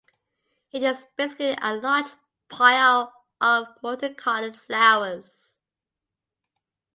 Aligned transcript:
It 0.71 0.81
is 0.81 1.05
basically 1.15 1.55
a 1.61 1.75
large 1.75 2.07
pile 2.49 3.13
of 3.39 3.67
multicolored 3.83 4.59
flowers. 4.59 5.59